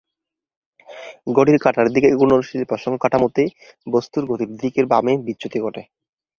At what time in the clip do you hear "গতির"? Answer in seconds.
4.29-4.51